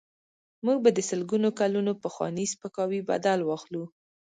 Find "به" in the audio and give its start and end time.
0.83-0.89